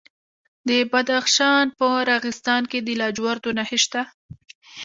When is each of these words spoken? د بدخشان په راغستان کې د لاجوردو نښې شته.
د 0.67 0.69
بدخشان 0.91 1.65
په 1.79 1.87
راغستان 2.11 2.61
کې 2.71 2.79
د 2.83 2.87
لاجوردو 3.01 3.49
نښې 3.57 3.79
شته. 3.85 4.01